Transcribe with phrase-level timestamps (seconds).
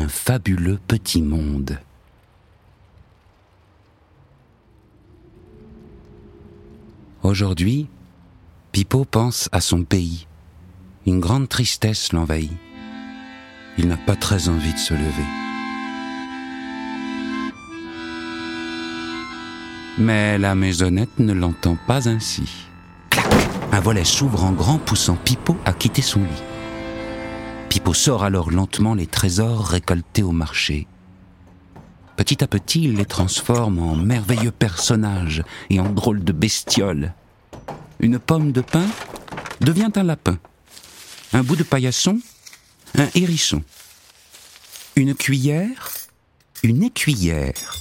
[0.00, 1.76] Un fabuleux petit monde.
[7.24, 7.88] Aujourd'hui,
[8.70, 10.28] Pipo pense à son pays.
[11.04, 12.52] Une grande tristesse l'envahit.
[13.76, 15.28] Il n'a pas très envie de se lever.
[19.98, 22.68] Mais la maisonnette ne l'entend pas ainsi.
[23.72, 26.57] Un volet s'ouvre en grand poussant Pipo à quitter son lit.
[27.68, 30.86] Pipo sort alors lentement les trésors récoltés au marché.
[32.16, 37.12] Petit à petit, il les transforme en merveilleux personnages et en drôles de bestioles.
[38.00, 38.86] Une pomme de pin
[39.60, 40.38] devient un lapin.
[41.32, 42.18] Un bout de paillasson,
[42.96, 43.62] un hérisson.
[44.96, 45.92] Une cuillère,
[46.62, 47.76] une écuyère.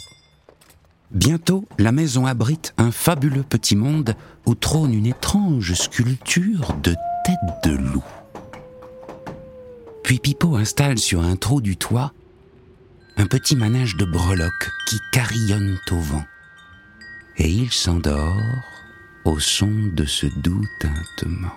[1.12, 7.64] Bientôt, la maison abrite un fabuleux petit monde où trône une étrange sculpture de tête
[7.64, 8.04] de loup.
[10.08, 12.14] Puis Pipo installe sur un trou du toit
[13.18, 16.24] un petit manège de breloques qui carillonnent au vent.
[17.36, 18.38] Et il s'endort
[19.26, 21.52] au son de ce doux tintement.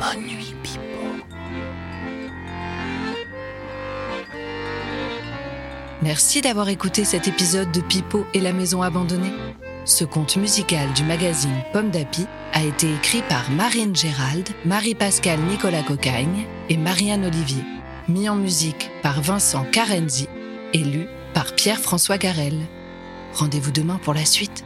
[0.00, 0.80] Bonne nuit, Pipo.
[6.02, 9.32] Merci d'avoir écouté cet épisode de Pipo et la maison abandonnée.
[9.84, 15.82] Ce conte musical du magazine Pomme d'Api a été écrit par Marine Gérald, Marie-Pascale Nicolas
[15.82, 17.64] Cocagne et Marianne Olivier.
[18.06, 20.28] Mis en musique par Vincent Carenzi
[20.72, 22.60] et lu par Pierre-François Garel.
[23.34, 24.64] Rendez-vous demain pour la suite.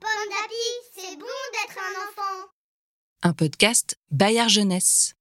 [0.00, 2.48] Pomme d'api, c'est bon d'être un enfant.
[3.22, 5.14] Un podcast Bayard Jeunesse.